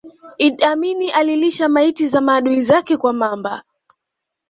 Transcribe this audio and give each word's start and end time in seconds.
Idi 0.45 0.63
Amin 0.63 1.11
alilisha 1.13 1.69
maiti 1.69 2.07
za 2.07 2.21
maadui 2.21 2.61
zake 2.61 2.97
kwa 2.97 3.13
mamba 3.13 3.63